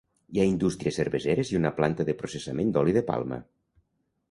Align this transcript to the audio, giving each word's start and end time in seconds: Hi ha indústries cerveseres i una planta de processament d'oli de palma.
Hi 0.35 0.39
ha 0.43 0.45
indústries 0.51 0.97
cerveseres 0.99 1.51
i 1.53 1.59
una 1.59 1.73
planta 1.81 2.07
de 2.09 2.17
processament 2.23 2.73
d'oli 2.77 2.99
de 2.99 3.07
palma. 3.13 3.41